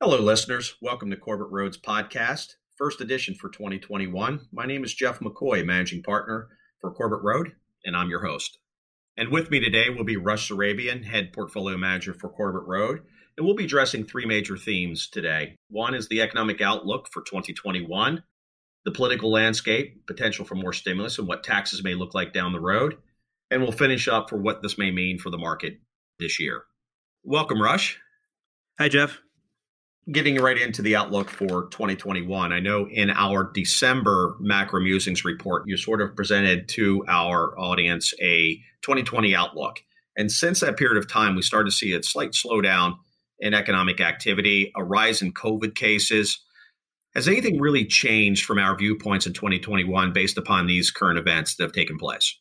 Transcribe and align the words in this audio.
Hello, 0.00 0.16
listeners. 0.20 0.76
Welcome 0.80 1.10
to 1.10 1.16
Corbett 1.16 1.48
Road's 1.50 1.76
podcast, 1.76 2.54
first 2.76 3.00
edition 3.00 3.34
for 3.34 3.48
2021. 3.48 4.46
My 4.52 4.64
name 4.64 4.84
is 4.84 4.94
Jeff 4.94 5.18
McCoy, 5.18 5.66
managing 5.66 6.04
partner 6.04 6.46
for 6.80 6.92
Corbett 6.92 7.24
Road, 7.24 7.56
and 7.84 7.96
I'm 7.96 8.08
your 8.08 8.24
host. 8.24 8.58
And 9.16 9.30
with 9.30 9.50
me 9.50 9.58
today 9.58 9.90
will 9.90 10.04
be 10.04 10.16
Rush 10.16 10.48
Sarabian, 10.48 11.04
head 11.04 11.32
portfolio 11.32 11.76
manager 11.76 12.14
for 12.14 12.28
Corbett 12.28 12.62
Road. 12.68 13.00
And 13.36 13.44
we'll 13.44 13.56
be 13.56 13.64
addressing 13.64 14.04
three 14.04 14.24
major 14.24 14.56
themes 14.56 15.08
today. 15.08 15.56
One 15.68 15.96
is 15.96 16.06
the 16.06 16.22
economic 16.22 16.60
outlook 16.60 17.08
for 17.10 17.22
2021, 17.22 18.22
the 18.84 18.92
political 18.92 19.32
landscape, 19.32 20.06
potential 20.06 20.44
for 20.44 20.54
more 20.54 20.72
stimulus, 20.72 21.18
and 21.18 21.26
what 21.26 21.42
taxes 21.42 21.82
may 21.82 21.96
look 21.96 22.14
like 22.14 22.32
down 22.32 22.52
the 22.52 22.60
road. 22.60 22.98
And 23.50 23.62
we'll 23.62 23.72
finish 23.72 24.06
up 24.06 24.30
for 24.30 24.36
what 24.36 24.62
this 24.62 24.78
may 24.78 24.92
mean 24.92 25.18
for 25.18 25.30
the 25.30 25.38
market 25.38 25.80
this 26.20 26.38
year. 26.38 26.62
Welcome, 27.24 27.60
Rush. 27.60 27.98
Hi, 28.78 28.88
Jeff 28.88 29.18
getting 30.10 30.36
right 30.36 30.58
into 30.58 30.82
the 30.82 30.96
outlook 30.96 31.28
for 31.28 31.66
2021, 31.66 32.52
I 32.52 32.60
know 32.60 32.88
in 32.88 33.10
our 33.10 33.50
December 33.52 34.36
macro 34.40 34.80
musings 34.80 35.24
report, 35.24 35.64
you 35.66 35.76
sort 35.76 36.00
of 36.00 36.16
presented 36.16 36.68
to 36.70 37.04
our 37.08 37.58
audience 37.58 38.14
a 38.20 38.56
2020 38.82 39.34
outlook. 39.34 39.80
And 40.16 40.32
since 40.32 40.60
that 40.60 40.76
period 40.76 40.96
of 40.96 41.10
time, 41.10 41.36
we 41.36 41.42
started 41.42 41.70
to 41.70 41.76
see 41.76 41.92
a 41.92 42.02
slight 42.02 42.32
slowdown 42.32 42.96
in 43.38 43.54
economic 43.54 44.00
activity, 44.00 44.72
a 44.76 44.82
rise 44.82 45.22
in 45.22 45.32
COVID 45.32 45.74
cases. 45.74 46.42
Has 47.14 47.28
anything 47.28 47.60
really 47.60 47.84
changed 47.84 48.44
from 48.44 48.58
our 48.58 48.76
viewpoints 48.76 49.26
in 49.26 49.32
2021 49.32 50.12
based 50.12 50.38
upon 50.38 50.66
these 50.66 50.90
current 50.90 51.18
events 51.18 51.56
that 51.56 51.64
have 51.64 51.72
taken 51.72 51.98
place? 51.98 52.36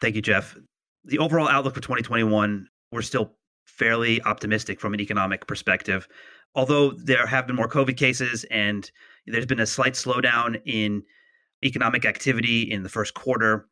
Thank 0.00 0.16
you, 0.16 0.22
Jeff. 0.22 0.56
The 1.04 1.18
overall 1.18 1.48
outlook 1.48 1.74
for 1.74 1.80
2021, 1.80 2.68
we're 2.92 3.02
still 3.02 3.34
fairly 3.66 4.22
optimistic 4.22 4.80
from 4.80 4.94
an 4.94 5.00
economic 5.00 5.46
perspective 5.46 6.08
although 6.54 6.92
there 6.92 7.26
have 7.26 7.46
been 7.46 7.56
more 7.56 7.68
COVID 7.68 7.96
cases 7.96 8.44
and 8.50 8.90
there's 9.26 9.46
been 9.46 9.60
a 9.60 9.66
slight 9.66 9.94
slowdown 9.94 10.60
in 10.64 11.02
economic 11.64 12.04
activity 12.04 12.62
in 12.62 12.82
the 12.82 12.88
first 12.88 13.14
quarter, 13.14 13.68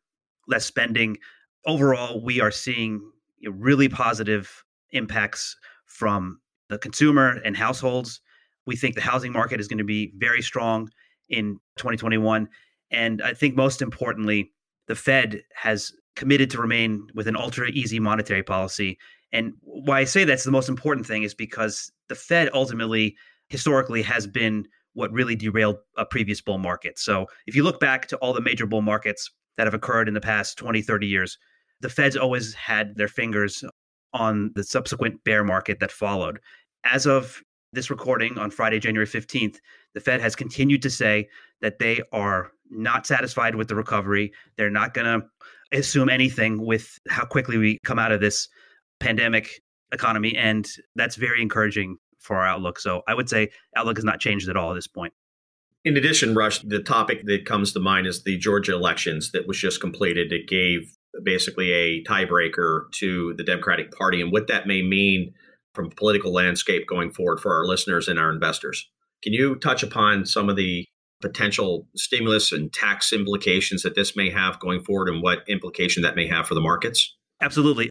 less 0.47 0.65
spending, 0.65 1.17
overall, 1.65 2.23
we 2.23 2.39
are 2.39 2.51
seeing 2.51 3.01
really 3.43 3.89
positive 3.89 4.63
impacts 4.91 5.57
from 5.85 6.39
the 6.69 6.77
consumer 6.77 7.39
and 7.43 7.57
households. 7.57 8.21
We 8.65 8.75
think 8.75 8.95
the 8.95 9.01
housing 9.01 9.31
market 9.31 9.59
is 9.59 9.67
going 9.67 9.79
to 9.79 9.83
be 9.83 10.13
very 10.17 10.41
strong 10.41 10.89
in 11.29 11.59
2021. 11.77 12.47
And 12.91 13.21
I 13.21 13.33
think 13.33 13.55
most 13.55 13.81
importantly, 13.81 14.51
the 14.87 14.95
Fed 14.95 15.43
has 15.55 15.93
committed 16.15 16.49
to 16.51 16.61
remain 16.61 17.07
with 17.13 17.27
an 17.27 17.35
ultra 17.35 17.69
easy 17.69 17.99
monetary 17.99 18.43
policy 18.43 18.97
and 19.31 19.53
why 19.61 19.99
I 19.99 20.03
say 20.05 20.23
that's 20.23 20.43
the 20.43 20.51
most 20.51 20.69
important 20.69 21.05
thing 21.05 21.23
is 21.23 21.33
because 21.33 21.91
the 22.07 22.15
Fed 22.15 22.49
ultimately, 22.53 23.15
historically, 23.47 24.01
has 24.01 24.25
been 24.27 24.67
what 24.93 25.11
really 25.11 25.35
derailed 25.35 25.77
a 25.97 26.05
previous 26.05 26.41
bull 26.41 26.57
market. 26.57 26.97
So 26.97 27.27
if 27.45 27.55
you 27.55 27.63
look 27.63 27.79
back 27.79 28.07
to 28.07 28.17
all 28.17 28.33
the 28.33 28.41
major 28.41 28.65
bull 28.65 28.81
markets 28.81 29.29
that 29.57 29.67
have 29.67 29.73
occurred 29.73 30.07
in 30.07 30.13
the 30.13 30.21
past 30.21 30.57
20, 30.57 30.81
30 30.81 31.07
years, 31.07 31.37
the 31.81 31.89
Fed's 31.89 32.17
always 32.17 32.53
had 32.53 32.95
their 32.95 33.07
fingers 33.07 33.63
on 34.13 34.51
the 34.55 34.63
subsequent 34.63 35.23
bear 35.23 35.43
market 35.43 35.79
that 35.79 35.91
followed. 35.91 36.39
As 36.83 37.05
of 37.05 37.41
this 37.71 37.89
recording 37.89 38.37
on 38.39 38.49
Friday, 38.49 38.79
January 38.79 39.05
15th, 39.07 39.57
the 39.93 39.99
Fed 39.99 40.21
has 40.21 40.35
continued 40.35 40.81
to 40.81 40.89
say 40.89 41.27
that 41.61 41.79
they 41.79 42.01
are 42.11 42.51
not 42.71 43.05
satisfied 43.05 43.55
with 43.55 43.67
the 43.67 43.75
recovery. 43.75 44.31
They're 44.57 44.69
not 44.69 44.93
going 44.93 45.21
to 45.21 45.27
assume 45.77 46.09
anything 46.09 46.65
with 46.65 46.99
how 47.09 47.25
quickly 47.25 47.57
we 47.57 47.79
come 47.83 47.99
out 47.99 48.11
of 48.11 48.21
this 48.21 48.47
pandemic 48.99 49.61
economy, 49.91 50.35
and 50.35 50.67
that's 50.95 51.15
very 51.15 51.41
encouraging 51.41 51.97
for 52.19 52.37
our 52.37 52.45
outlook. 52.45 52.79
So 52.79 53.01
I 53.07 53.13
would 53.13 53.29
say 53.29 53.49
outlook 53.75 53.97
has 53.97 54.03
not 54.03 54.19
changed 54.19 54.49
at 54.49 54.57
all 54.57 54.71
at 54.71 54.75
this 54.75 54.87
point. 54.87 55.13
In 55.85 55.95
addition, 55.95 56.35
Rush, 56.35 56.59
the 56.59 56.83
topic 56.83 57.21
that 57.25 57.45
comes 57.45 57.71
to 57.73 57.79
mind 57.79 58.05
is 58.05 58.23
the 58.23 58.37
Georgia 58.37 58.73
elections 58.73 59.31
that 59.31 59.47
was 59.47 59.57
just 59.57 59.79
completed. 59.79 60.33
It 60.33 60.47
gave 60.47 60.93
basically 61.23 61.71
a 61.71 62.03
tiebreaker 62.03 62.91
to 62.93 63.33
the 63.37 63.43
Democratic 63.43 63.91
Party 63.91 64.21
and 64.21 64.31
what 64.31 64.47
that 64.47 64.67
may 64.67 64.81
mean 64.81 65.33
from 65.73 65.85
a 65.85 65.95
political 65.95 66.33
landscape 66.33 66.85
going 66.87 67.11
forward 67.11 67.39
for 67.39 67.55
our 67.55 67.65
listeners 67.65 68.07
and 68.07 68.19
our 68.19 68.31
investors. 68.31 68.89
Can 69.23 69.33
you 69.33 69.55
touch 69.55 69.81
upon 69.81 70.25
some 70.25 70.49
of 70.49 70.57
the 70.57 70.85
potential 71.21 71.87
stimulus 71.95 72.51
and 72.51 72.71
tax 72.71 73.13
implications 73.13 73.81
that 73.83 73.95
this 73.95 74.15
may 74.15 74.29
have 74.29 74.59
going 74.59 74.83
forward 74.83 75.09
and 75.09 75.21
what 75.21 75.39
implication 75.47 76.03
that 76.03 76.15
may 76.15 76.27
have 76.27 76.47
for 76.47 76.55
the 76.55 76.61
markets? 76.61 77.15
Absolutely 77.41 77.89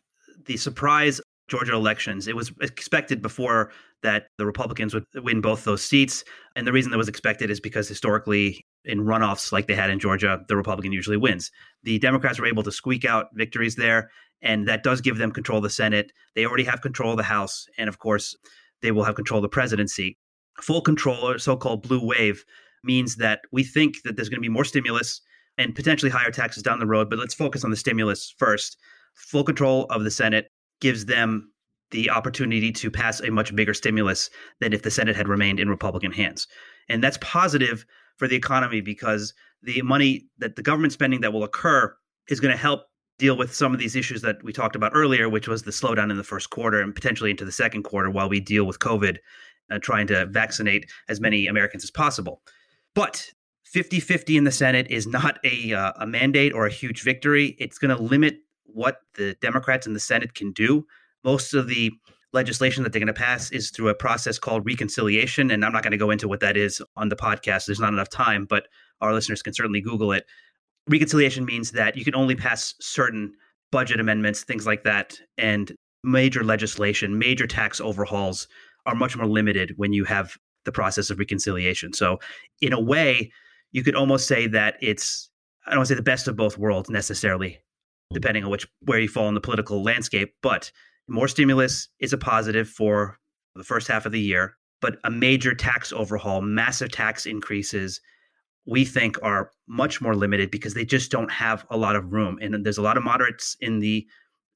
the 0.49 0.57
surprise 0.57 1.21
Georgia 1.49 1.75
elections. 1.75 2.27
It 2.27 2.37
was 2.37 2.53
expected 2.61 3.23
before 3.23 3.71
that 4.03 4.27
the 4.37 4.47
Republicans 4.47 4.95
would 4.95 5.05
win 5.15 5.41
both 5.41 5.65
those 5.65 5.83
seats. 5.83 6.25
And 6.57 6.67
the 6.67 6.73
reason 6.73 6.91
that 6.91 6.99
was 6.99 7.09
expected 7.09 7.51
is 7.51 7.61
because 7.61 7.89
historically, 7.89 8.65
in 8.85 9.01
runoffs 9.01 9.51
like 9.51 9.67
they 9.67 9.75
had 9.75 9.91
in 9.91 9.99
Georgia, 9.99 10.41
the 10.49 10.57
Republican 10.57 10.93
usually 10.93 11.17
wins. 11.17 11.51
The 11.83 11.99
Democrats 11.99 12.39
were 12.39 12.47
able 12.47 12.63
to 12.63 12.73
squeak 12.73 13.05
out 13.05 13.27
victories 13.35 13.77
there, 13.77 14.11
and 14.41 14.69
that 14.69 14.83
does 14.83 15.01
give 15.01 15.19
them 15.19 15.33
control 15.33 15.59
of 15.59 15.65
the 15.65 15.71
Senate. 15.71 16.13
They 16.35 16.47
already 16.47 16.65
have 16.65 16.81
control 16.81 17.13
of 17.13 17.17
the 17.17 17.25
House, 17.25 17.67
and 17.77 17.89
of 17.89 17.99
course, 17.99 18.37
they 18.83 18.93
will 18.93 19.05
have 19.05 19.17
control 19.17 19.39
of 19.39 19.43
the 19.43 19.49
presidency. 19.49 20.17
Full 20.61 20.81
control, 20.81 21.29
or 21.29 21.39
so 21.39 21.57
called 21.57 21.83
blue 21.83 22.05
wave, 22.05 22.45
means 22.85 23.17
that 23.17 23.41
we 23.53 23.65
think 23.65 24.03
that 24.05 24.17
there's 24.17 24.29
going 24.29 24.39
to 24.39 24.49
be 24.49 24.49
more 24.49 24.65
stimulus 24.65 25.21
and 25.57 25.75
potentially 25.75 26.11
higher 26.11 26.31
taxes 26.31 26.63
down 26.63 26.79
the 26.79 26.87
road. 26.87 27.11
But 27.11 27.19
let's 27.19 27.35
focus 27.35 27.65
on 27.65 27.71
the 27.71 27.77
stimulus 27.77 28.33
first 28.39 28.79
full 29.19 29.45
control 29.45 29.85
of 29.91 30.05
the 30.05 30.11
Senate 30.11 30.51
gives 30.81 31.07
them 31.07 31.53
the 31.91 32.11
opportunity 32.11 32.71
to 32.71 32.91
pass 32.91 33.21
a 33.21 33.31
much 33.31 33.55
bigger 33.55 33.75
stimulus 33.75 34.31
than 34.61 34.73
if 34.73 34.83
the 34.83 34.91
Senate 34.91 35.17
had 35.17 35.29
remained 35.29 35.59
in 35.59 35.69
Republican 35.69 36.13
hands. 36.13 36.47
And 36.89 37.03
that's 37.03 37.19
positive 37.21 37.85
for 38.17 38.29
the 38.29 38.37
economy 38.37 38.81
because 38.81 39.33
the 39.63 39.83
money 39.83 40.27
that 40.39 40.57
the 40.57 40.63
government 40.63 40.93
spending 40.93 41.21
that 41.23 41.33
will 41.33 41.45
occur 41.45 41.95
is 42.29 42.41
going 42.41 42.53
to 42.53 42.61
help 42.61 42.83
deal 43.19 43.37
with 43.37 43.55
some 43.55 43.73
of 43.73 43.81
these 43.81 43.97
issues 43.97 44.23
that 44.23 44.43
we 44.45 44.53
talked 44.53 44.77
about 44.77 44.93
earlier, 44.95 45.29
which 45.29 45.49
was 45.49 45.63
the 45.63 45.71
slowdown 45.71 46.11
in 46.11 46.17
the 46.17 46.25
first 46.25 46.51
quarter 46.51 46.81
and 46.81 46.95
potentially 46.95 47.31
into 47.31 47.45
the 47.45 47.53
second 47.53 47.83
quarter 47.83 48.11
while 48.11 48.29
we 48.29 48.39
deal 48.39 48.65
with 48.65 48.79
COVID, 48.79 49.19
uh, 49.71 49.79
trying 49.81 50.07
to 50.07 50.27
vaccinate 50.27 50.89
as 51.09 51.21
many 51.21 51.47
Americans 51.47 51.83
as 51.83 51.91
possible. 51.91 52.43
But 52.95 53.31
50 53.65 54.01
50 54.01 54.37
in 54.37 54.45
the 54.45 54.53
Senate 54.53 54.87
is 54.89 55.07
not 55.07 55.39
a, 55.45 55.75
uh, 55.75 55.93
a 55.97 56.07
mandate 56.07 56.55
or 56.55 56.67
a 56.67 56.71
huge 56.71 57.03
victory. 57.03 57.57
It's 57.59 57.79
going 57.79 57.95
to 57.95 58.03
limit 58.03 58.39
what 58.73 58.99
the 59.15 59.37
Democrats 59.41 59.87
in 59.87 59.95
the 59.95 60.01
Senate 60.01 60.35
can 60.35 60.53
do. 60.53 60.87
Most 61.25 61.55
of 61.55 61.69
the 61.69 61.93
legislation 62.33 62.83
that 62.83 62.93
they're 62.93 63.01
going 63.01 63.07
to 63.07 63.13
pass 63.15 63.51
is 63.51 63.71
through 63.71 63.89
a 63.89 63.95
process 63.95 64.39
called 64.39 64.67
reconciliation. 64.67 65.51
And 65.51 65.65
I'm 65.65 65.73
not 65.73 65.83
going 65.83 65.93
to 65.93 65.97
go 65.97 66.11
into 66.11 66.29
what 66.29 66.41
that 66.41 66.57
is 66.57 66.83
on 66.97 67.09
the 67.09 67.17
podcast. 67.17 67.67
There's 67.67 67.81
not 67.81 67.93
enough 67.93 68.11
time, 68.11 68.45
but 68.45 68.69
our 69.01 69.13
listeners 69.13 69.43
can 69.43 69.55
certainly 69.55 69.81
Google 69.81 70.13
it. 70.13 70.27
Reconciliation 70.89 71.45
means 71.45 71.73
that 71.73 71.97
you 71.97 72.05
can 72.05 72.15
only 72.15 72.35
pass 72.35 72.75
certain 72.81 73.33
budget 73.71 74.01
amendments, 74.01 74.45
things 74.45 74.67
like 74.67 74.85
that, 74.85 75.19
and 75.37 75.73
major 76.03 76.45
legislation, 76.45 77.19
major 77.19 77.47
tax 77.47 77.81
overhauls 77.81 78.49
are 78.87 78.95
much 78.95 79.17
more 79.17 79.27
limited 79.27 79.75
when 79.77 79.93
you 79.93 80.05
have 80.05 80.37
the 80.65 80.73
process 80.73 81.11
of 81.11 81.19
reconciliation. 81.19 81.93
So, 81.93 82.19
in 82.61 82.73
a 82.73 82.81
way, 82.81 83.31
you 83.73 83.83
could 83.83 83.95
almost 83.95 84.27
say 84.27 84.47
that 84.47 84.77
it's, 84.81 85.29
I 85.67 85.71
don't 85.71 85.81
want 85.81 85.89
to 85.89 85.95
say 85.95 85.97
the 85.97 86.03
best 86.03 86.29
of 86.29 86.37
both 86.37 86.57
worlds 86.57 86.89
necessarily 86.89 87.61
Mm-hmm. 88.09 88.21
depending 88.21 88.45
on 88.45 88.51
which 88.51 88.67
where 88.81 88.99
you 88.99 89.09
fall 89.09 89.29
in 89.29 89.35
the 89.35 89.41
political 89.41 89.83
landscape. 89.83 90.35
But 90.43 90.73
more 91.09 91.29
stimulus 91.29 91.89
is 92.01 92.15
a 92.15 92.19
positive 92.19 92.67
for 92.67 93.19
the 93.55 93.65
first 93.65 93.87
half 93.87 94.07
of 94.07 94.13
the 94.13 94.21
year. 94.21 94.57
But 94.81 94.97
a 95.05 95.11
major 95.11 95.55
tax 95.55 95.93
overhaul, 95.93 96.41
massive 96.41 96.91
tax 96.91 97.27
increases, 97.27 98.01
we 98.67 98.85
think 98.85 99.19
are 99.23 99.51
much 99.67 100.01
more 100.01 100.15
limited 100.15 100.51
because 100.51 100.73
they 100.73 100.85
just 100.87 101.11
don't 101.11 101.31
have 101.31 101.67
a 101.71 101.77
lot 101.77 101.97
of 101.97 102.13
room. 102.13 102.39
And 102.41 102.65
there's 102.65 102.79
a 102.79 102.83
lot 102.83 102.97
of 102.97 103.03
moderates 103.03 103.57
in 103.61 103.81
the 103.81 104.07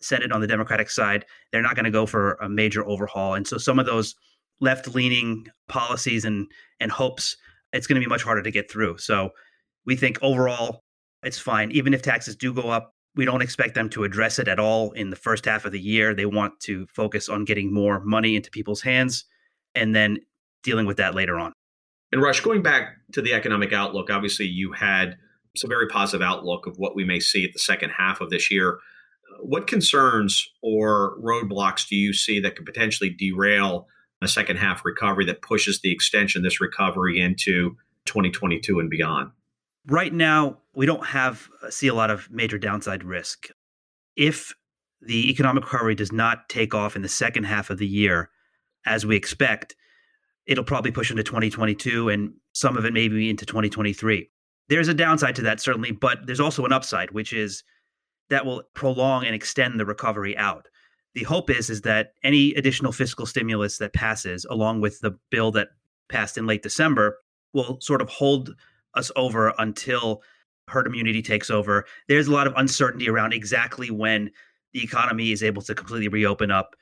Senate 0.01 0.33
on 0.33 0.41
the 0.41 0.47
Democratic 0.47 0.88
side. 0.88 1.26
They're 1.50 1.62
not 1.62 1.75
going 1.75 1.85
to 1.85 1.91
go 1.91 2.06
for 2.06 2.35
a 2.35 2.49
major 2.49 2.87
overhaul. 2.87 3.35
And 3.35 3.47
so 3.47 3.59
some 3.59 3.79
of 3.79 3.87
those 3.87 4.15
left 4.61 4.94
leaning 4.94 5.47
policies 5.69 6.25
and, 6.25 6.47
and 6.81 6.91
hopes, 6.91 7.37
it's 7.73 7.87
going 7.87 8.00
to 8.00 8.06
be 8.06 8.09
much 8.09 8.23
harder 8.23 8.43
to 8.43 8.50
get 8.50 8.71
through. 8.71 8.99
So 8.99 9.31
we 9.85 9.97
think 9.97 10.19
overall, 10.23 10.85
it's 11.23 11.38
fine. 11.38 11.71
Even 11.73 11.93
if 11.93 12.00
taxes 12.03 12.37
do 12.37 12.55
go 12.55 12.71
up, 12.71 12.94
we 13.14 13.25
don't 13.25 13.43
expect 13.43 13.75
them 13.75 13.88
to 13.91 14.05
address 14.05 14.38
it 14.38 14.49
at 14.49 14.59
all 14.59 14.93
in 14.93 15.11
the 15.11 15.17
first 15.17 15.44
half 15.44 15.64
of 15.64 15.73
the 15.73 15.81
year. 15.81 16.14
They 16.14 16.26
want 16.26 16.59
to 16.61 16.87
focus 16.87 17.29
on 17.29 17.44
getting 17.44 17.73
more 17.73 18.00
money 18.00 18.37
into 18.37 18.50
people's 18.50 18.82
hands 18.82 19.25
and 19.75 19.94
then 19.94 20.19
dealing 20.62 20.87
with 20.87 20.97
that 20.97 21.14
later 21.14 21.38
on. 21.38 21.53
And 22.11 22.23
Rush, 22.23 22.41
going 22.41 22.62
back 22.62 22.97
to 23.12 23.23
the 23.23 23.32
economic 23.32 23.73
outlook, 23.73 24.11
obviously 24.11 24.47
you 24.47 24.73
had 24.73 25.17
some 25.56 25.69
very 25.69 25.88
positive 25.88 26.26
outlook 26.26 26.67
of 26.67 26.79
what 26.79 26.94
we 26.94 27.05
may 27.05 27.20
see 27.20 27.44
at 27.44 27.53
the 27.53 27.59
second 27.59 27.91
half 27.91 28.20
of 28.20 28.31
this 28.31 28.50
year. 28.50 28.79
What 29.41 29.67
concerns 29.67 30.49
or 30.62 31.19
roadblocks 31.23 31.88
do 31.88 31.97
you 31.97 32.12
see 32.12 32.41
that 32.41 32.56
could 32.56 32.67
potentially 32.67 33.11
derail 33.11 33.87
a 34.23 34.29
second 34.29 34.59
half 34.59 34.85
recovery 34.85 35.25
that 35.26 35.43
pushes 35.43 35.81
the 35.81 35.93
extension 35.93 36.41
of 36.41 36.44
this 36.44 36.61
recovery 36.61 37.20
into 37.20 37.76
2022 38.06 38.79
and 38.79 38.88
beyond? 38.88 39.31
Right 39.87 40.12
now, 40.12 40.59
we 40.75 40.87
don't 40.87 41.07
have 41.07 41.49
uh, 41.63 41.71
see 41.71 41.89
a 41.89 41.95
lot 41.95 42.11
of 42.11 42.31
major 42.31 42.59
downside 42.59 43.05
risk. 43.05 43.49
If 44.17 44.53
the 45.01 45.31
economic 45.31 45.65
recovery 45.65 45.95
does 45.95 46.13
not 46.13 46.49
take 46.49 46.75
off 46.75 46.97
in 46.97 47.03
the 47.03 47.09
second 47.09 47.45
half 47.45 47.71
of 47.71 47.79
the 47.79 47.87
year 47.87 48.31
as 48.87 49.05
we 49.05 49.17
expect, 49.17 49.75
it'll 50.47 50.65
probably 50.65 50.91
push 50.91 51.11
into 51.11 51.23
2022 51.23 52.09
and 52.09 52.35
some 52.53 52.77
of 52.77 52.85
it 52.85 52.93
maybe 52.93 53.29
into 53.29 53.47
2023. 53.47 54.31
There's 54.69 54.89
a 54.89 54.95
downside 54.95 55.37
to 55.37 55.43
that, 55.43 55.61
certainly, 55.61 55.93
but 55.93 56.27
there's 56.27 56.41
also 56.41 56.65
an 56.65 56.73
upside, 56.73 57.11
which 57.11 57.33
is 57.33 57.65
that 58.31 58.47
will 58.47 58.63
prolong 58.75 59.25
and 59.25 59.35
extend 59.35 59.79
the 59.79 59.85
recovery 59.85 60.37
out. 60.37 60.67
The 61.15 61.25
hope 61.25 61.51
is 61.51 61.69
is 61.69 61.83
that 61.83 62.13
any 62.25 62.55
additional 62.55 62.93
fiscal 62.93 63.27
stimulus 63.27 63.79
that 63.79 63.93
passes, 63.93 64.47
along 64.49 64.81
with 64.81 65.01
the 65.01 65.19
bill 65.31 65.51
that 65.53 65.69
passed 66.09 66.39
in 66.39 66.47
late 66.47 66.63
December, 66.63 67.19
will 67.53 67.79
sort 67.81 68.01
of 68.01 68.09
hold 68.09 68.55
us 68.95 69.11
over 69.17 69.53
until 69.59 70.23
herd 70.73 70.87
immunity 70.87 71.23
takes 71.23 71.51
over. 71.51 71.85
There's 72.09 72.27
a 72.27 72.33
lot 72.33 72.47
of 72.47 72.55
uncertainty 72.57 73.09
around 73.09 73.33
exactly 73.33 73.91
when 73.91 74.31
the 74.73 74.83
economy 74.83 75.33
is 75.33 75.43
able 75.43 75.63
to 75.63 75.75
completely 75.75 76.09
reopen 76.09 76.51
up. 76.51 76.75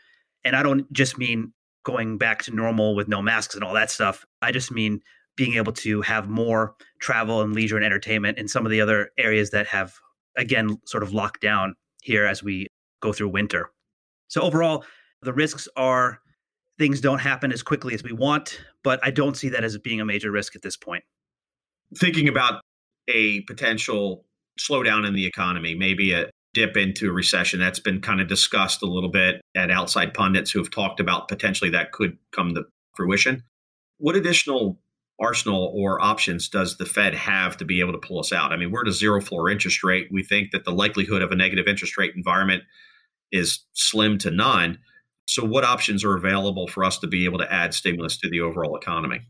And 0.45 0.57
I 0.57 0.63
don't 0.63 0.91
just 0.93 1.19
mean 1.19 1.53
going 1.85 2.19
back 2.19 2.43
to 2.45 2.55
normal 2.55 2.95
with 2.95 3.09
no 3.09 3.21
masks 3.23 3.55
and 3.55 3.65
all 3.65 3.75
that 3.75 3.91
stuff. 3.91 4.25
I 4.43 4.53
just 4.53 4.71
mean 4.71 5.01
being 5.37 5.55
able 5.55 5.73
to 5.73 6.03
have 6.03 6.29
more 6.29 6.75
travel 7.01 7.41
and 7.41 7.55
leisure 7.55 7.77
and 7.77 7.85
entertainment 7.85 8.39
in 8.39 8.49
some 8.49 8.67
of 8.67 8.71
the 8.71 8.81
other 8.81 9.11
areas 9.19 9.51
that 9.51 9.67
have, 9.67 9.95
again, 10.37 10.79
sort 10.87 11.03
of 11.03 11.13
locked 11.13 11.41
down 11.41 11.75
here 12.03 12.27
as 12.27 12.43
we 12.43 12.67
go 13.01 13.13
through 13.13 13.29
winter. 13.29 13.71
So, 14.29 14.43
overall, 14.43 14.85
the 15.23 15.33
risks 15.33 15.69
are 15.77 16.21
things 16.79 17.01
don't 17.01 17.19
happen 17.19 17.53
as 17.53 17.63
quickly 17.63 17.95
as 17.95 18.03
we 18.03 18.13
want, 18.13 18.61
but 18.85 19.01
I 19.03 19.11
don't 19.11 19.37
see 19.37 19.49
that 19.51 19.65
as 19.65 19.77
being 19.79 20.01
a 20.01 20.05
major 20.05 20.31
risk 20.31 20.57
at 20.57 20.63
this 20.63 20.77
point. 20.77 21.05
Thinking 21.97 22.29
about 22.29 22.63
a 23.12 23.43
potential 23.43 24.25
slowdown 24.59 25.07
in 25.07 25.15
the 25.15 25.27
economy, 25.27 25.75
maybe 25.75 26.12
a 26.12 26.31
dip 26.55 26.77
into 26.77 27.09
a 27.09 27.12
recession. 27.12 27.61
That's 27.61 27.81
been 27.81 28.01
kind 28.01 28.21
of 28.21 28.29
discussed 28.29 28.83
a 28.83 28.87
little 28.87 29.11
bit 29.11 29.41
at 29.55 29.71
outside 29.71 30.15
pundits 30.15 30.51
who 30.51 30.59
have 30.59 30.71
talked 30.71 31.01
about 31.01 31.29
potentially 31.29 31.71
that 31.71 31.93
could 31.93 32.19
come 32.33 32.55
to 32.55 32.65
fruition. 32.95 33.45
What 33.99 34.17
additional 34.17 34.81
arsenal 35.21 35.73
or 35.77 36.03
options 36.03 36.49
does 36.49 36.79
the 36.79 36.87
Fed 36.87 37.15
have 37.15 37.57
to 37.59 37.65
be 37.65 37.81
able 37.81 37.93
to 37.93 37.99
pull 37.99 38.19
us 38.19 38.33
out? 38.33 38.53
I 38.53 38.57
mean, 38.57 38.71
we're 38.71 38.83
at 38.83 38.89
a 38.89 38.93
zero 38.93 39.21
floor 39.21 39.51
interest 39.51 39.85
rate. 39.85 40.09
We 40.11 40.23
think 40.23 40.51
that 40.53 40.65
the 40.65 40.73
likelihood 40.73 41.23
of 41.23 41.31
a 41.31 41.37
negative 41.37 41.67
interest 41.69 41.97
rate 41.99 42.13
environment 42.17 42.63
is 43.31 43.61
slim 43.75 44.19
to 44.19 44.31
none. 44.31 44.79
So, 45.27 45.45
what 45.45 45.65
options 45.65 46.05
are 46.05 46.17
available 46.17 46.67
for 46.67 46.85
us 46.85 46.99
to 46.99 47.06
be 47.06 47.25
able 47.25 47.39
to 47.39 47.53
add 47.53 47.75
stimulus 47.75 48.19
to 48.19 48.31
the 48.31 48.41
overall 48.41 48.77
economy? 48.77 49.21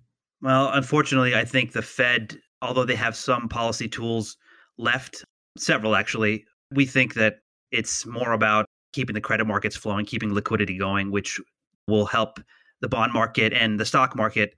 Well, 0.40 0.70
unfortunately, 0.72 1.34
I 1.34 1.44
think 1.44 1.72
the 1.72 1.82
Fed, 1.82 2.38
although 2.62 2.84
they 2.84 2.96
have 2.96 3.16
some 3.16 3.48
policy 3.48 3.88
tools 3.88 4.36
left, 4.78 5.24
several 5.56 5.96
actually, 5.96 6.44
we 6.72 6.86
think 6.86 7.14
that 7.14 7.38
it's 7.70 8.06
more 8.06 8.32
about 8.32 8.66
keeping 8.92 9.14
the 9.14 9.20
credit 9.20 9.46
markets 9.46 9.76
flowing, 9.76 10.04
keeping 10.04 10.34
liquidity 10.34 10.76
going, 10.78 11.10
which 11.10 11.40
will 11.86 12.06
help 12.06 12.40
the 12.80 12.88
bond 12.88 13.12
market 13.12 13.52
and 13.52 13.78
the 13.78 13.84
stock 13.84 14.16
market 14.16 14.54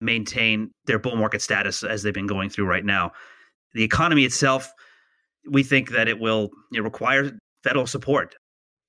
maintain 0.00 0.70
their 0.86 0.98
bull 0.98 1.16
market 1.16 1.40
status 1.40 1.82
as 1.82 2.02
they've 2.02 2.14
been 2.14 2.26
going 2.26 2.50
through 2.50 2.66
right 2.66 2.84
now. 2.84 3.12
The 3.74 3.84
economy 3.84 4.24
itself, 4.24 4.72
we 5.50 5.62
think 5.62 5.90
that 5.90 6.08
it 6.08 6.18
will 6.20 6.50
know, 6.72 6.82
require 6.82 7.32
federal 7.62 7.86
support. 7.86 8.34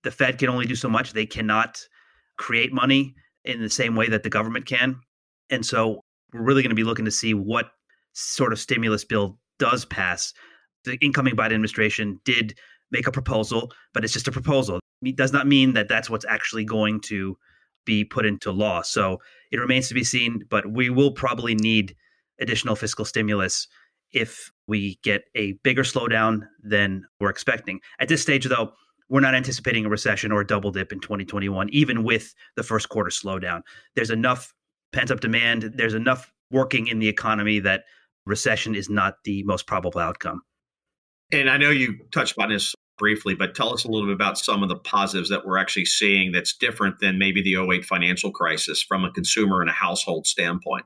The 0.03 0.11
Fed 0.11 0.37
can 0.37 0.49
only 0.49 0.65
do 0.65 0.75
so 0.75 0.89
much. 0.89 1.13
They 1.13 1.25
cannot 1.25 1.79
create 2.37 2.73
money 2.73 3.15
in 3.45 3.61
the 3.61 3.69
same 3.69 3.95
way 3.95 4.09
that 4.09 4.23
the 4.23 4.29
government 4.29 4.65
can. 4.65 4.99
And 5.49 5.65
so 5.65 6.01
we're 6.33 6.41
really 6.41 6.61
going 6.61 6.69
to 6.69 6.75
be 6.75 6.83
looking 6.83 7.05
to 7.05 7.11
see 7.11 7.33
what 7.33 7.71
sort 8.13 8.53
of 8.53 8.59
stimulus 8.59 9.03
bill 9.03 9.37
does 9.59 9.85
pass 9.85 10.33
the 10.83 10.97
incoming 10.97 11.35
Biden 11.35 11.53
administration 11.53 12.19
did 12.25 12.55
make 12.91 13.07
a 13.07 13.11
proposal, 13.11 13.71
but 13.93 14.03
it's 14.03 14.13
just 14.13 14.27
a 14.27 14.31
proposal. 14.31 14.79
It 15.01 15.15
does 15.15 15.33
not 15.33 15.47
mean 15.47 15.73
that 15.73 15.87
that's 15.87 16.09
what's 16.09 16.25
actually 16.25 16.65
going 16.65 17.01
to 17.01 17.37
be 17.85 18.05
put 18.05 18.25
into 18.25 18.51
law. 18.51 18.81
So 18.81 19.19
it 19.51 19.59
remains 19.59 19.87
to 19.89 19.93
be 19.93 20.03
seen, 20.03 20.43
but 20.49 20.71
we 20.71 20.89
will 20.89 21.11
probably 21.11 21.55
need 21.55 21.95
additional 22.39 22.75
fiscal 22.75 23.05
stimulus 23.05 23.67
if 24.11 24.51
we 24.67 24.99
get 25.03 25.23
a 25.35 25.53
bigger 25.63 25.83
slowdown 25.83 26.47
than 26.63 27.03
we're 27.19 27.29
expecting. 27.29 27.79
At 27.99 28.07
this 28.07 28.21
stage, 28.21 28.45
though, 28.45 28.71
we're 29.09 29.19
not 29.19 29.35
anticipating 29.35 29.85
a 29.85 29.89
recession 29.89 30.31
or 30.31 30.41
a 30.41 30.47
double 30.47 30.71
dip 30.71 30.91
in 30.93 30.99
2021, 30.99 31.69
even 31.71 32.03
with 32.03 32.33
the 32.55 32.63
first 32.63 32.89
quarter 32.89 33.09
slowdown. 33.09 33.61
There's 33.95 34.11
enough 34.11 34.53
pent 34.93 35.11
up 35.11 35.19
demand, 35.19 35.73
there's 35.75 35.93
enough 35.93 36.31
working 36.51 36.87
in 36.87 36.99
the 36.99 37.09
economy 37.09 37.59
that 37.59 37.83
recession 38.25 38.75
is 38.75 38.89
not 38.89 39.15
the 39.23 39.43
most 39.43 39.67
probable 39.67 39.99
outcome. 39.99 40.41
And 41.31 41.49
I 41.49 41.57
know 41.57 41.69
you 41.69 41.97
touched 42.11 42.37
on 42.37 42.49
this 42.49 42.75
briefly, 42.97 43.33
but 43.35 43.55
tell 43.55 43.73
us 43.73 43.83
a 43.83 43.87
little 43.87 44.07
bit 44.07 44.15
about 44.15 44.37
some 44.37 44.61
of 44.61 44.69
the 44.69 44.75
positives 44.75 45.29
that 45.29 45.45
we're 45.45 45.57
actually 45.57 45.85
seeing 45.85 46.31
that's 46.31 46.55
different 46.55 46.99
than 46.99 47.17
maybe 47.17 47.41
the 47.41 47.55
08 47.55 47.85
financial 47.85 48.31
crisis 48.31 48.83
from 48.83 49.03
a 49.03 49.11
consumer 49.11 49.61
and 49.61 49.69
a 49.69 49.73
household 49.73 50.27
standpoint. 50.27 50.85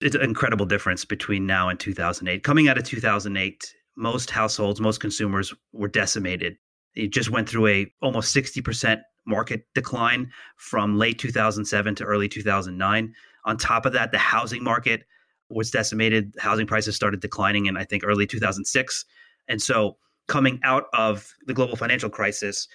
It's 0.00 0.14
an 0.14 0.22
incredible 0.22 0.66
difference 0.66 1.04
between 1.04 1.46
now 1.46 1.68
and 1.68 1.80
2008. 1.80 2.42
Coming 2.42 2.68
out 2.68 2.76
of 2.76 2.84
2008, 2.84 3.74
most 3.96 4.30
households, 4.30 4.80
most 4.80 5.00
consumers 5.00 5.54
were 5.72 5.88
decimated. 5.88 6.56
It 6.94 7.12
just 7.12 7.30
went 7.30 7.48
through 7.48 7.68
a 7.68 7.92
almost 8.02 8.34
60% 8.36 9.00
market 9.26 9.64
decline 9.74 10.30
from 10.56 10.98
late 10.98 11.18
2007 11.18 11.94
to 11.94 12.04
early 12.04 12.28
2009. 12.28 13.14
On 13.46 13.56
top 13.56 13.86
of 13.86 13.92
that, 13.94 14.12
the 14.12 14.18
housing 14.18 14.62
market 14.62 15.04
was 15.50 15.70
decimated. 15.70 16.34
Housing 16.38 16.66
prices 16.66 16.96
started 16.96 17.20
declining 17.20 17.66
in 17.66 17.76
I 17.76 17.84
think 17.84 18.02
early 18.04 18.26
2006 18.26 19.04
and 19.48 19.60
so, 19.60 19.96
coming 20.26 20.58
out 20.64 20.86
of 20.94 21.34
the 21.46 21.54
global 21.54 21.76
financial 21.76 22.08
crisis, 22.08 22.66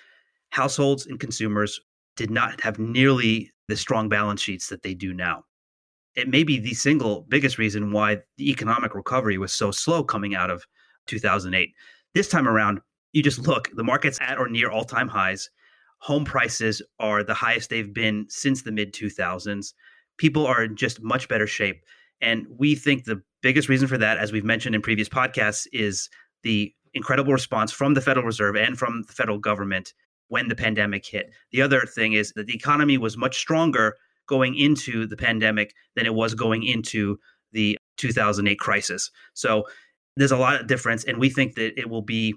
households 0.51 1.07
and 1.07 1.19
consumers 1.19 1.79
did 2.15 2.29
not 2.29 2.61
have 2.61 2.77
nearly 2.77 3.51
the 3.67 3.75
strong 3.75 4.09
balance 4.09 4.41
sheets 4.41 4.67
that 4.69 4.83
they 4.83 4.93
do 4.93 5.13
now. 5.13 5.43
It 6.15 6.27
may 6.27 6.43
be 6.43 6.59
the 6.59 6.73
single 6.73 7.25
biggest 7.29 7.57
reason 7.57 7.91
why 7.91 8.19
the 8.37 8.49
economic 8.49 8.93
recovery 8.93 9.37
was 9.37 9.53
so 9.53 9.71
slow 9.71 10.03
coming 10.03 10.35
out 10.35 10.51
of 10.51 10.65
2008. 11.07 11.73
This 12.13 12.27
time 12.27 12.47
around, 12.47 12.81
you 13.13 13.23
just 13.23 13.39
look, 13.39 13.69
the 13.75 13.83
market's 13.83 14.19
at 14.21 14.37
or 14.37 14.47
near 14.47 14.69
all 14.69 14.83
time 14.83 15.07
highs. 15.07 15.49
Home 15.99 16.25
prices 16.25 16.81
are 16.99 17.23
the 17.23 17.33
highest 17.33 17.69
they've 17.69 17.93
been 17.93 18.25
since 18.29 18.61
the 18.61 18.71
mid 18.71 18.93
2000s. 18.93 19.73
People 20.17 20.45
are 20.45 20.63
in 20.63 20.75
just 20.75 21.01
much 21.01 21.27
better 21.27 21.47
shape. 21.47 21.83
And 22.21 22.45
we 22.49 22.75
think 22.75 23.05
the 23.05 23.21
biggest 23.41 23.69
reason 23.69 23.87
for 23.87 23.97
that, 23.97 24.17
as 24.17 24.31
we've 24.31 24.43
mentioned 24.43 24.75
in 24.75 24.81
previous 24.81 25.09
podcasts, 25.09 25.67
is 25.71 26.09
the 26.43 26.73
incredible 26.93 27.33
response 27.33 27.71
from 27.71 27.93
the 27.93 28.01
Federal 28.01 28.25
Reserve 28.25 28.55
and 28.55 28.77
from 28.77 29.03
the 29.03 29.13
federal 29.13 29.37
government 29.37 29.93
when 30.27 30.47
the 30.47 30.55
pandemic 30.55 31.05
hit. 31.05 31.31
The 31.51 31.61
other 31.61 31.81
thing 31.81 32.13
is 32.13 32.33
that 32.33 32.47
the 32.47 32.55
economy 32.55 32.97
was 32.97 33.17
much 33.17 33.37
stronger 33.37 33.95
going 34.27 34.55
into 34.55 35.07
the 35.07 35.17
pandemic 35.17 35.73
than 35.95 36.05
it 36.05 36.13
was 36.13 36.33
going 36.35 36.63
into 36.63 37.17
the 37.51 37.77
2008 37.97 38.59
crisis. 38.59 39.09
So 39.33 39.65
there's 40.15 40.31
a 40.31 40.37
lot 40.37 40.59
of 40.59 40.67
difference, 40.67 41.03
and 41.03 41.17
we 41.17 41.29
think 41.29 41.55
that 41.55 41.79
it 41.79 41.89
will 41.89 42.01
be 42.01 42.35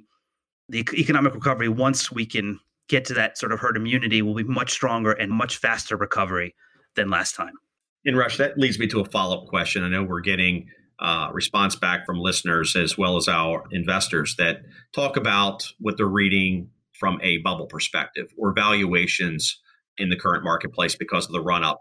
the 0.69 0.87
economic 0.95 1.35
recovery 1.35 1.69
once 1.69 2.11
we 2.11 2.25
can 2.25 2.59
get 2.89 3.05
to 3.07 3.15
that 3.15 3.39
sort 3.39 3.53
of 3.53 3.61
herd 3.61 3.77
immunity 3.77 4.23
will 4.23 4.35
be 4.35 4.45
much 4.45 4.71
stronger 4.71 5.12
and 5.12 5.31
much 5.31 5.57
faster 5.57 5.97
recovery 5.97 6.55
than 6.97 7.11
last 7.11 7.35
time. 7.35 7.55
In 8.04 8.16
Rush, 8.16 8.38
that 8.38 8.59
leads 8.59 8.78
me 8.78 8.88
to 8.88 9.00
a 9.00 9.04
follow 9.04 9.42
up 9.42 9.49
question. 9.49 9.85
I 9.85 9.88
know 9.88 10.02
we're 10.02 10.21
getting 10.21 10.68
uh, 10.99 11.30
response 11.32 11.76
back 11.76 12.04
from 12.04 12.18
listeners 12.18 12.75
as 12.76 12.99
well 12.99 13.16
as 13.16 13.28
our 13.28 13.64
investors 13.71 14.37
that 14.38 14.62
talk 14.92 15.16
about 15.16 15.73
what 15.78 15.97
they're 15.97 16.06
reading 16.06 16.71
from 16.99 17.21
a 17.23 17.38
bubble 17.38 17.66
perspective 17.66 18.32
or 18.37 18.52
valuations 18.52 19.61
in 19.99 20.09
the 20.09 20.16
current 20.16 20.44
marketplace 20.44 20.94
because 20.94 21.26
of 21.26 21.32
the 21.32 21.40
run 21.40 21.64
up. 21.64 21.80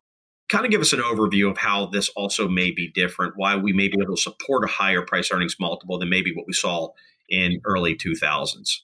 Kind 0.50 0.66
of 0.66 0.72
give 0.72 0.82
us 0.82 0.94
an 0.94 1.00
overview 1.00 1.50
of 1.50 1.58
how 1.58 1.88
this 1.88 2.10
also 2.10 2.48
may 2.48 2.72
be 2.72 2.92
different, 2.92 3.34
why 3.36 3.56
we 3.56 3.74
may 3.74 3.88
be 3.88 3.98
able 4.02 4.16
to 4.16 4.22
support 4.22 4.64
a 4.64 4.68
higher 4.68 5.02
price 5.02 5.32
earnings 5.32 5.56
multiple 5.60 5.98
than 5.98 6.10
maybe 6.10 6.34
what 6.36 6.48
we 6.48 6.54
saw 6.54 6.90
in 7.30 7.62
early 7.66 7.96
2000s. 7.96 8.82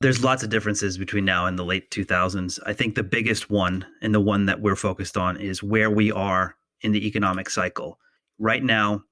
There's 0.00 0.22
lots 0.22 0.42
of 0.42 0.50
differences 0.50 0.98
between 0.98 1.24
now 1.24 1.46
and 1.46 1.58
the 1.58 1.64
late 1.64 1.90
2000s. 1.90 2.58
I 2.66 2.74
think 2.74 2.94
the 2.94 3.02
biggest 3.02 3.48
one 3.48 3.86
and 4.02 4.14
the 4.14 4.20
one 4.20 4.44
that 4.46 4.60
we're 4.60 4.76
focused 4.76 5.16
on 5.16 5.38
is 5.38 5.62
where 5.62 5.90
we 5.90 6.12
are 6.12 6.54
in 6.82 6.92
the 6.92 7.06
economic 7.06 7.48
cycle. 7.48 7.98
Right 8.38 8.62
now, 8.62 9.02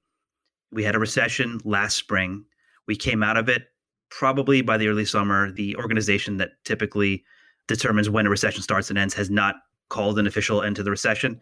we 0.72 0.84
had 0.84 0.94
a 0.94 0.98
recession 0.98 1.58
last 1.64 1.96
spring. 1.96 2.44
We 2.86 2.96
came 2.96 3.22
out 3.22 3.38
of 3.38 3.48
it 3.48 3.68
probably 4.10 4.60
by 4.60 4.76
the 4.76 4.88
early 4.88 5.06
summer. 5.06 5.50
The 5.50 5.74
organization 5.76 6.36
that 6.36 6.50
typically 6.64 7.24
determines 7.66 8.10
when 8.10 8.26
a 8.26 8.30
recession 8.30 8.62
starts 8.62 8.90
and 8.90 8.98
ends 8.98 9.14
has 9.14 9.30
not 9.30 9.56
called 9.88 10.18
an 10.18 10.26
official 10.26 10.62
end 10.62 10.76
to 10.76 10.82
the 10.82 10.90
recession. 10.90 11.40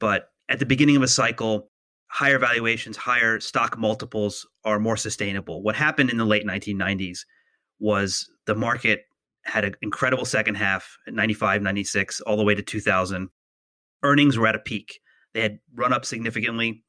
But 0.00 0.32
at 0.48 0.58
the 0.58 0.66
beginning 0.66 0.96
of 0.96 1.02
a 1.02 1.08
cycle, 1.08 1.70
higher 2.08 2.40
valuations, 2.40 2.96
higher 2.96 3.38
stock 3.38 3.78
multiples 3.78 4.46
are 4.64 4.80
more 4.80 4.96
sustainable. 4.96 5.62
What 5.62 5.76
happened 5.76 6.10
in 6.10 6.16
the 6.16 6.24
late 6.24 6.44
1990s 6.44 7.20
was 7.84 8.28
the 8.46 8.54
market 8.54 9.04
had 9.44 9.64
an 9.64 9.76
incredible 9.82 10.24
second 10.24 10.54
half 10.54 10.96
at 11.06 11.12
95, 11.12 11.60
96, 11.60 12.20
all 12.22 12.36
the 12.36 12.42
way 12.42 12.54
to 12.54 12.62
2000. 12.62 13.28
Earnings 14.02 14.38
were 14.38 14.46
at 14.46 14.54
a 14.54 14.58
peak. 14.58 15.00
They 15.34 15.42
had 15.42 15.58
run 15.74 15.92
up 15.92 16.06
significantly 16.06 16.82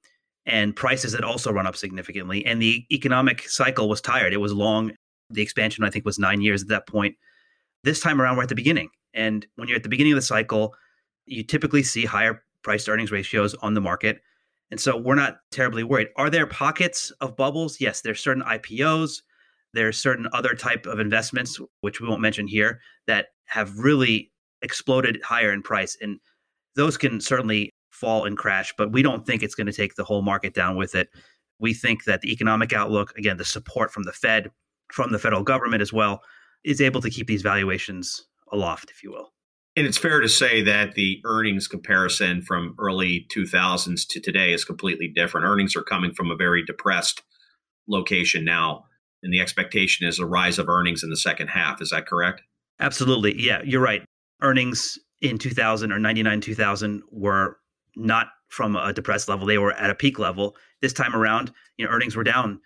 and 0.45 0.75
prices 0.75 1.13
had 1.13 1.23
also 1.23 1.51
run 1.51 1.67
up 1.67 1.75
significantly. 1.75 2.45
And 2.45 2.61
the 2.61 2.85
economic 2.91 3.47
cycle 3.49 3.89
was 3.89 3.99
tired. 3.99 4.33
It 4.33 4.37
was 4.37 4.53
long. 4.53 4.93
The 5.29 5.41
expansion, 5.41 5.83
I 5.83 5.89
think, 5.89 6.05
was 6.05 6.17
nine 6.17 6.41
years 6.41 6.61
at 6.61 6.69
that 6.69 6.87
point. 6.87 7.15
This 7.83 7.99
time 7.99 8.21
around, 8.21 8.37
we're 8.37 8.43
at 8.43 8.49
the 8.49 8.55
beginning. 8.55 8.89
And 9.13 9.45
when 9.55 9.67
you're 9.67 9.77
at 9.77 9.83
the 9.83 9.89
beginning 9.89 10.13
of 10.13 10.17
the 10.17 10.21
cycle, 10.21 10.75
you 11.25 11.43
typically 11.43 11.83
see 11.83 12.05
higher 12.05 12.43
price 12.63 12.87
earnings 12.87 13.11
ratios 13.11 13.53
on 13.55 13.73
the 13.73 13.81
market. 13.81 14.21
And 14.71 14.79
so 14.79 14.97
we're 14.97 15.15
not 15.15 15.37
terribly 15.51 15.83
worried. 15.83 16.09
Are 16.15 16.29
there 16.29 16.47
pockets 16.47 17.11
of 17.21 17.35
bubbles? 17.35 17.81
Yes, 17.81 18.01
there's 18.01 18.19
certain 18.19 18.43
IPOs, 18.43 19.21
there's 19.75 19.97
certain 19.97 20.27
other 20.33 20.55
type 20.55 20.85
of 20.85 20.99
investments 20.99 21.59
which 21.81 22.01
we 22.01 22.07
won't 22.07 22.21
mention 22.21 22.47
here 22.47 22.79
that 23.07 23.27
have 23.45 23.77
really 23.77 24.31
exploded 24.61 25.21
higher 25.23 25.51
in 25.51 25.61
price 25.61 25.95
and 26.01 26.19
those 26.75 26.97
can 26.97 27.21
certainly 27.21 27.73
fall 27.91 28.25
and 28.25 28.37
crash, 28.37 28.73
but 28.77 28.91
we 28.91 29.01
don't 29.01 29.25
think 29.25 29.41
it's 29.41 29.55
going 29.55 29.67
to 29.67 29.73
take 29.73 29.95
the 29.95 30.03
whole 30.03 30.21
market 30.21 30.53
down 30.53 30.75
with 30.75 30.95
it. 30.95 31.09
We 31.59 31.73
think 31.73 32.03
that 32.03 32.21
the 32.21 32.31
economic 32.31 32.73
outlook, 32.73 33.13
again, 33.17 33.37
the 33.37 33.45
support 33.45 33.91
from 33.91 34.03
the 34.03 34.11
Fed, 34.11 34.51
from 34.91 35.11
the 35.11 35.19
federal 35.19 35.43
government 35.43 35.81
as 35.81 35.93
well, 35.93 36.21
is 36.65 36.81
able 36.81 37.01
to 37.01 37.09
keep 37.09 37.27
these 37.27 37.41
valuations 37.41 38.27
aloft, 38.51 38.91
if 38.91 39.03
you 39.03 39.11
will. 39.11 39.31
And 39.77 39.85
it's 39.85 39.97
fair 39.97 40.21
to 40.21 40.29
say 40.29 40.61
that 40.63 40.95
the 40.95 41.21
earnings 41.25 41.67
comparison 41.67 42.41
from 42.41 42.75
early 42.79 43.27
2000s 43.33 44.07
to 44.07 44.19
today 44.19 44.53
is 44.53 44.63
completely 44.63 45.07
different. 45.07 45.45
Earnings 45.45 45.75
are 45.75 45.83
coming 45.83 46.13
from 46.13 46.31
a 46.31 46.35
very 46.35 46.63
depressed 46.63 47.23
location 47.87 48.45
now, 48.45 48.85
and 49.25 49.33
the 49.33 49.41
expectation 49.41 50.07
is 50.07 50.19
a 50.19 50.25
rise 50.25 50.59
of 50.59 50.69
earnings 50.69 51.03
in 51.03 51.09
the 51.09 51.17
second 51.17 51.47
half. 51.47 51.81
Is 51.81 51.89
that 51.89 52.05
correct? 52.05 52.43
Absolutely. 52.79 53.41
Yeah, 53.41 53.61
you're 53.65 53.81
right. 53.81 54.05
Earnings 54.41 54.99
in 55.21 55.39
2000 55.39 55.91
or 55.91 55.97
99 55.97 56.41
2000 56.41 57.01
were 57.11 57.57
not 57.95 58.27
from 58.49 58.75
a 58.75 58.93
depressed 58.93 59.27
level. 59.27 59.47
They 59.47 59.57
were 59.57 59.73
at 59.73 59.89
a 59.89 59.95
peak 59.95 60.19
level. 60.19 60.55
This 60.81 60.93
time 60.93 61.15
around, 61.15 61.51
you 61.77 61.85
know, 61.85 61.91
earnings 61.91 62.15
were 62.15 62.23
down 62.23 62.61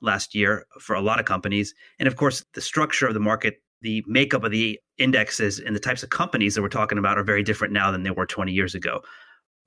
last 0.00 0.34
year 0.34 0.64
for 0.80 0.96
a 0.96 1.02
lot 1.02 1.20
of 1.20 1.26
companies. 1.26 1.74
And 1.98 2.06
of 2.06 2.16
course, 2.16 2.42
the 2.54 2.60
structure 2.62 3.06
of 3.06 3.14
the 3.14 3.20
market, 3.20 3.60
the 3.82 4.02
makeup 4.06 4.44
of 4.44 4.50
the 4.50 4.80
indexes 4.96 5.58
and 5.58 5.76
the 5.76 5.80
types 5.80 6.02
of 6.02 6.08
companies 6.08 6.54
that 6.54 6.62
we're 6.62 6.68
talking 6.68 6.98
about 6.98 7.18
are 7.18 7.24
very 7.24 7.42
different 7.42 7.74
now 7.74 7.90
than 7.90 8.02
they 8.02 8.10
were 8.10 8.26
20 8.26 8.50
years 8.50 8.74
ago. 8.74 9.02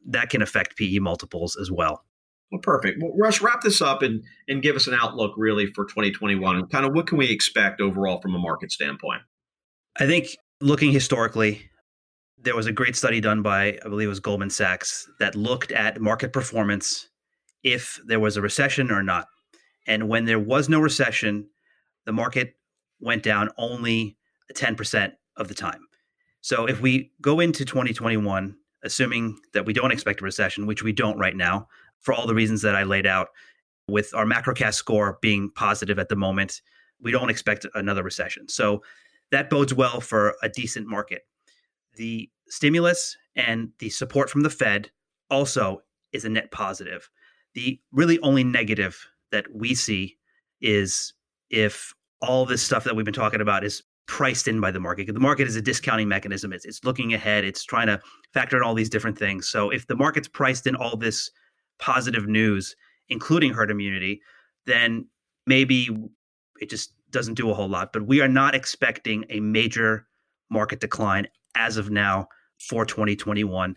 That 0.07 0.31
can 0.31 0.41
affect 0.41 0.75
PE 0.75 0.97
multiples 0.99 1.55
as 1.55 1.69
well. 1.69 2.03
Well, 2.51 2.61
perfect. 2.61 3.01
Well, 3.01 3.13
Russ, 3.17 3.41
wrap 3.41 3.61
this 3.61 3.81
up 3.81 4.01
and, 4.01 4.23
and 4.47 4.61
give 4.61 4.75
us 4.75 4.87
an 4.87 4.93
outlook 4.93 5.33
really 5.37 5.67
for 5.67 5.85
2021 5.85 6.67
kind 6.67 6.85
of 6.85 6.93
what 6.93 7.07
can 7.07 7.17
we 7.17 7.29
expect 7.29 7.79
overall 7.79 8.19
from 8.19 8.35
a 8.35 8.39
market 8.39 8.71
standpoint? 8.71 9.21
I 9.97 10.05
think 10.05 10.35
looking 10.59 10.91
historically, 10.91 11.69
there 12.37 12.55
was 12.55 12.65
a 12.65 12.71
great 12.71 12.95
study 12.95 13.21
done 13.21 13.41
by, 13.41 13.79
I 13.85 13.89
believe 13.89 14.07
it 14.07 14.09
was 14.09 14.19
Goldman 14.19 14.49
Sachs, 14.49 15.07
that 15.19 15.35
looked 15.35 15.71
at 15.71 16.01
market 16.01 16.33
performance 16.33 17.07
if 17.63 17.99
there 18.05 18.19
was 18.19 18.35
a 18.35 18.41
recession 18.41 18.91
or 18.91 19.03
not. 19.03 19.27
And 19.87 20.09
when 20.09 20.25
there 20.25 20.39
was 20.39 20.67
no 20.67 20.79
recession, 20.79 21.49
the 22.05 22.11
market 22.11 22.55
went 22.99 23.23
down 23.23 23.49
only 23.57 24.17
10% 24.53 25.13
of 25.37 25.47
the 25.47 25.53
time. 25.53 25.87
So 26.41 26.65
if 26.65 26.81
we 26.81 27.11
go 27.21 27.39
into 27.39 27.65
2021, 27.65 28.55
assuming 28.83 29.37
that 29.53 29.65
we 29.65 29.73
don't 29.73 29.91
expect 29.91 30.21
a 30.21 30.23
recession, 30.23 30.65
which 30.65 30.83
we 30.83 30.91
don't 30.91 31.17
right 31.17 31.35
now, 31.35 31.67
for 32.01 32.13
all 32.13 32.27
the 32.27 32.35
reasons 32.35 32.61
that 32.61 32.75
I 32.75 32.83
laid 32.83 33.05
out, 33.05 33.29
with 33.87 34.13
our 34.13 34.25
macrocast 34.25 34.75
score 34.75 35.17
being 35.21 35.49
positive 35.55 35.99
at 35.99 36.09
the 36.09 36.15
moment, 36.15 36.61
we 37.01 37.11
don't 37.11 37.29
expect 37.29 37.65
another 37.73 38.03
recession. 38.03 38.47
So 38.47 38.83
that 39.31 39.49
bodes 39.49 39.73
well 39.73 40.01
for 40.01 40.35
a 40.43 40.49
decent 40.49 40.87
market 40.87 41.23
the 41.95 42.29
stimulus 42.47 43.17
and 43.35 43.69
the 43.79 43.89
support 43.89 44.29
from 44.29 44.41
the 44.41 44.49
Fed 44.49 44.89
also 45.29 45.81
is 46.11 46.25
a 46.25 46.29
net 46.29 46.51
positive. 46.51 47.09
The 47.53 47.79
really 47.91 48.19
only 48.19 48.43
negative 48.43 49.07
that 49.31 49.45
we 49.53 49.75
see 49.75 50.17
is 50.61 51.13
if 51.49 51.93
all 52.21 52.45
this 52.45 52.61
stuff 52.61 52.83
that 52.83 52.95
we've 52.95 53.05
been 53.05 53.13
talking 53.13 53.41
about 53.41 53.63
is 53.63 53.83
priced 54.07 54.47
in 54.47 54.59
by 54.59 54.71
the 54.71 54.79
market. 54.79 55.07
The 55.07 55.19
market 55.19 55.47
is 55.47 55.55
a 55.55 55.61
discounting 55.61 56.07
mechanism. 56.07 56.51
It's, 56.51 56.65
it's 56.65 56.83
looking 56.83 57.13
ahead. 57.13 57.45
It's 57.45 57.63
trying 57.63 57.87
to 57.87 57.99
factor 58.33 58.57
in 58.57 58.63
all 58.63 58.73
these 58.73 58.89
different 58.89 59.17
things. 59.17 59.47
So 59.47 59.69
if 59.69 59.87
the 59.87 59.95
market's 59.95 60.27
priced 60.27 60.67
in 60.67 60.75
all 60.75 60.97
this 60.97 61.31
positive 61.81 62.27
news, 62.27 62.75
including 63.09 63.53
herd 63.53 63.69
immunity, 63.69 64.21
then 64.65 65.05
maybe 65.45 65.89
it 66.61 66.69
just 66.69 66.93
doesn't 67.09 67.33
do 67.33 67.49
a 67.49 67.53
whole 67.53 67.67
lot. 67.67 67.91
But 67.91 68.07
we 68.07 68.21
are 68.21 68.29
not 68.29 68.55
expecting 68.55 69.25
a 69.29 69.41
major 69.41 70.07
market 70.49 70.79
decline 70.79 71.27
as 71.55 71.75
of 71.75 71.89
now 71.89 72.27
for 72.59 72.85
2021. 72.85 73.75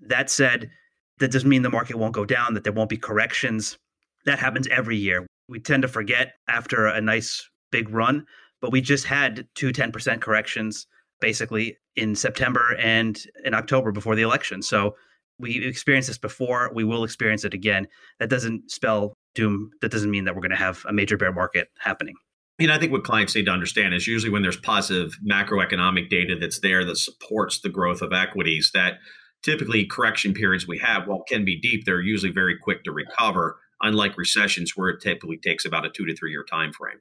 That 0.00 0.30
said, 0.30 0.70
that 1.18 1.30
doesn't 1.30 1.48
mean 1.48 1.62
the 1.62 1.68
market 1.68 1.96
won't 1.96 2.14
go 2.14 2.24
down, 2.24 2.54
that 2.54 2.64
there 2.64 2.72
won't 2.72 2.88
be 2.88 2.96
corrections. 2.96 3.76
That 4.24 4.38
happens 4.38 4.66
every 4.68 4.96
year. 4.96 5.26
We 5.48 5.60
tend 5.60 5.82
to 5.82 5.88
forget 5.88 6.34
after 6.48 6.86
a 6.86 7.00
nice 7.00 7.46
big 7.70 7.90
run, 7.90 8.24
but 8.60 8.72
we 8.72 8.80
just 8.80 9.04
had 9.04 9.46
two 9.54 9.72
10% 9.72 10.20
corrections 10.20 10.86
basically 11.20 11.76
in 11.96 12.14
September 12.14 12.74
and 12.78 13.20
in 13.44 13.52
October 13.52 13.92
before 13.92 14.14
the 14.14 14.22
election. 14.22 14.62
So 14.62 14.94
we 15.40 15.64
experienced 15.64 16.08
this 16.08 16.18
before. 16.18 16.70
We 16.74 16.84
will 16.84 17.04
experience 17.04 17.44
it 17.44 17.54
again. 17.54 17.88
That 18.18 18.30
doesn't 18.30 18.70
spell 18.70 19.14
doom. 19.34 19.70
That 19.80 19.90
doesn't 19.90 20.10
mean 20.10 20.24
that 20.24 20.34
we're 20.34 20.42
going 20.42 20.50
to 20.50 20.56
have 20.56 20.84
a 20.88 20.92
major 20.92 21.16
bear 21.16 21.32
market 21.32 21.68
happening. 21.78 22.14
You 22.58 22.66
know, 22.66 22.74
I 22.74 22.78
think 22.78 22.92
what 22.92 23.04
clients 23.04 23.34
need 23.34 23.46
to 23.46 23.52
understand 23.52 23.94
is 23.94 24.06
usually 24.06 24.30
when 24.30 24.42
there's 24.42 24.58
positive 24.58 25.18
macroeconomic 25.26 26.10
data 26.10 26.36
that's 26.38 26.60
there 26.60 26.84
that 26.84 26.96
supports 26.96 27.60
the 27.60 27.70
growth 27.70 28.02
of 28.02 28.12
equities, 28.12 28.70
that 28.74 28.98
typically 29.42 29.86
correction 29.86 30.34
periods 30.34 30.68
we 30.68 30.78
have, 30.78 31.06
while 31.06 31.22
can 31.26 31.44
be 31.44 31.58
deep, 31.58 31.84
they're 31.84 32.02
usually 32.02 32.32
very 32.32 32.58
quick 32.58 32.84
to 32.84 32.92
recover, 32.92 33.58
unlike 33.80 34.18
recessions 34.18 34.76
where 34.76 34.90
it 34.90 35.00
typically 35.00 35.38
takes 35.38 35.64
about 35.64 35.86
a 35.86 35.90
two 35.90 36.04
to 36.04 36.14
three 36.14 36.32
year 36.32 36.44
time 36.44 36.72
frame. 36.72 36.98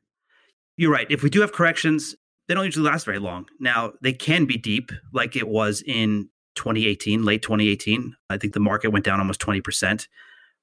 You're 0.77 0.91
right. 0.91 1.08
If 1.10 1.24
we 1.24 1.29
do 1.29 1.41
have 1.41 1.51
corrections, 1.51 2.15
they 2.48 2.53
don't 2.53 2.63
usually 2.63 2.89
last 2.89 3.05
very 3.05 3.19
long. 3.19 3.48
Now, 3.60 3.91
they 4.01 4.13
can 4.13 4.46
be 4.46 4.58
deep, 4.58 4.91
like 5.12 5.36
it 5.36 5.48
was 5.48 5.84
in 5.86 6.29
2018, 6.60 7.24
late 7.24 7.42
2018. 7.42 8.16
I 8.30 8.38
think 8.38 8.54
the 8.54 8.60
market 8.60 8.89
went 8.89 9.06
down 9.06 9.20
almost 9.20 9.39
20%. 9.42 10.08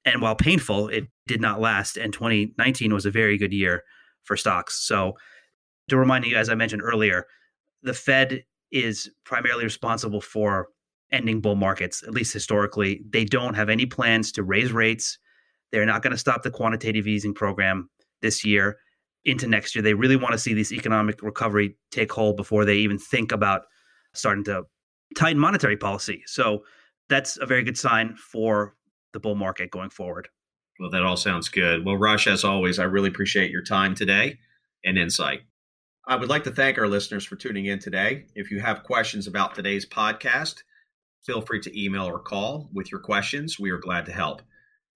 And 0.04 0.22
while 0.22 0.36
painful, 0.36 0.88
it 0.88 1.08
did 1.26 1.40
not 1.40 1.60
last. 1.60 1.96
And 1.96 2.12
2019 2.12 2.94
was 2.94 3.06
a 3.06 3.10
very 3.10 3.36
good 3.36 3.52
year 3.52 3.82
for 4.22 4.36
stocks. 4.36 4.86
So, 4.86 5.14
to 5.88 5.96
remind 5.96 6.24
you, 6.26 6.36
as 6.36 6.48
I 6.48 6.54
mentioned 6.54 6.82
earlier, 6.82 7.26
the 7.82 7.94
Fed 7.94 8.44
is 8.72 9.10
primarily 9.24 9.64
responsible 9.64 10.20
for 10.20 10.68
ending 11.12 11.40
bull 11.40 11.54
markets, 11.54 12.02
at 12.02 12.10
least 12.10 12.32
historically. 12.32 13.02
They 13.08 13.24
don't 13.24 13.54
have 13.54 13.68
any 13.68 13.86
plans 13.86 14.32
to 14.32 14.42
raise 14.42 14.72
rates. 14.72 15.18
They're 15.70 15.86
not 15.86 16.02
going 16.02 16.10
to 16.10 16.18
stop 16.18 16.42
the 16.42 16.50
quantitative 16.50 17.06
easing 17.06 17.34
program 17.34 17.88
this 18.20 18.44
year 18.44 18.78
into 19.24 19.46
next 19.46 19.74
year. 19.74 19.82
They 19.82 19.94
really 19.94 20.16
want 20.16 20.32
to 20.32 20.38
see 20.38 20.54
this 20.54 20.72
economic 20.72 21.22
recovery 21.22 21.76
take 21.90 22.12
hold 22.12 22.36
before 22.36 22.64
they 22.64 22.76
even 22.76 22.98
think 22.98 23.32
about 23.32 23.62
starting 24.14 24.44
to 24.44 24.64
tighten 25.14 25.38
monetary 25.38 25.76
policy. 25.76 26.22
So 26.26 26.64
that's 27.08 27.38
a 27.38 27.46
very 27.46 27.62
good 27.62 27.78
sign 27.78 28.16
for 28.16 28.74
the 29.12 29.20
bull 29.20 29.34
market 29.34 29.70
going 29.70 29.90
forward. 29.90 30.28
Well, 30.78 30.90
that 30.90 31.02
all 31.02 31.16
sounds 31.16 31.48
good. 31.48 31.84
Well, 31.84 31.96
Rush, 31.96 32.26
as 32.26 32.44
always, 32.44 32.78
I 32.78 32.84
really 32.84 33.08
appreciate 33.08 33.50
your 33.50 33.62
time 33.62 33.94
today 33.94 34.38
and 34.84 34.98
insight. 34.98 35.40
I 36.06 36.16
would 36.16 36.28
like 36.28 36.44
to 36.44 36.50
thank 36.50 36.76
our 36.78 36.86
listeners 36.86 37.24
for 37.24 37.36
tuning 37.36 37.64
in 37.66 37.78
today. 37.78 38.26
If 38.34 38.50
you 38.50 38.60
have 38.60 38.84
questions 38.84 39.26
about 39.26 39.54
today's 39.54 39.86
podcast, 39.86 40.56
feel 41.24 41.40
free 41.40 41.60
to 41.60 41.82
email 41.82 42.04
or 42.04 42.20
call 42.20 42.68
with 42.72 42.92
your 42.92 43.00
questions. 43.00 43.58
We 43.58 43.70
are 43.70 43.78
glad 43.78 44.04
to 44.06 44.12
help. 44.12 44.42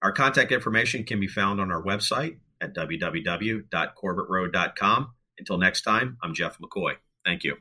Our 0.01 0.13
contact 0.13 0.51
information 0.51 1.03
can 1.03 1.19
be 1.19 1.27
found 1.27 1.59
on 1.59 1.71
our 1.71 1.83
website 1.83 2.37
at 2.61 2.75
www.corbettroad.com. 2.75 5.13
Until 5.37 5.57
next 5.57 5.81
time, 5.81 6.17
I'm 6.23 6.33
Jeff 6.33 6.57
McCoy. 6.59 6.93
Thank 7.25 7.43
you. 7.43 7.57